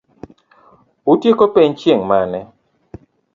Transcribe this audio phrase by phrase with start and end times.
[1.13, 2.39] Utieko penj chieng' mane?